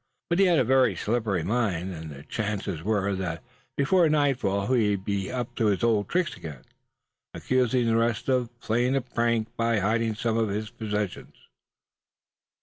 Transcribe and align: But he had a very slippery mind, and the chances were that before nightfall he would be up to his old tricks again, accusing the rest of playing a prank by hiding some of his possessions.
But 0.31 0.39
he 0.39 0.45
had 0.45 0.57
a 0.57 0.63
very 0.63 0.95
slippery 0.95 1.43
mind, 1.43 1.93
and 1.93 2.09
the 2.09 2.23
chances 2.23 2.81
were 2.81 3.13
that 3.13 3.43
before 3.77 4.09
nightfall 4.09 4.65
he 4.73 4.89
would 4.95 5.05
be 5.05 5.29
up 5.31 5.53
to 5.57 5.67
his 5.67 5.83
old 5.83 6.09
tricks 6.09 6.35
again, 6.35 6.63
accusing 7.35 7.85
the 7.85 7.95
rest 7.95 8.27
of 8.27 8.49
playing 8.61 8.95
a 8.95 9.01
prank 9.01 9.55
by 9.55 9.77
hiding 9.77 10.15
some 10.15 10.39
of 10.39 10.49
his 10.49 10.71
possessions. 10.71 11.35